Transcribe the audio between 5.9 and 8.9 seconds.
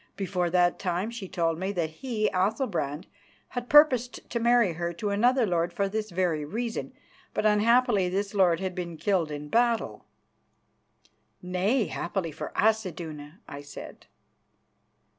very reason, but unhappily this lord had